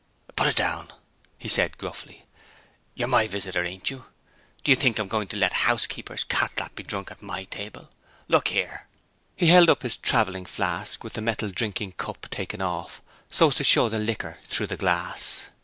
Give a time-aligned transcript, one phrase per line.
[0.35, 0.87] "Put it down!"
[1.37, 2.25] he said gruffly.
[2.95, 4.05] "You're my visitor, ain't you?
[4.63, 7.91] Do you think I'm going to let housekeeper's cat lap be drunk at my table?
[8.27, 8.87] Look here!"
[9.35, 13.55] He held up his traveling flask, with the metal drinking cup taken off, so as
[13.57, 15.49] to show the liquor through the glass.